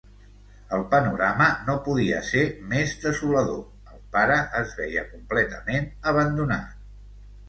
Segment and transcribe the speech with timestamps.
[0.75, 3.59] El panorama no podia ser més desolador...
[3.97, 6.73] el pare es veia completament abandonat.